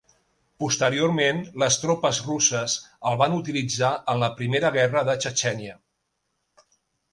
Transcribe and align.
Posteriorment, 0.61 1.41
les 1.63 1.77
tropes 1.83 2.21
russes 2.29 2.79
el 3.11 3.19
van 3.23 3.37
utilitzar 3.41 3.93
en 4.15 4.25
la 4.25 4.33
Primera 4.43 4.75
guerra 4.81 5.07
de 5.13 5.19
Txetxènia. 5.27 5.79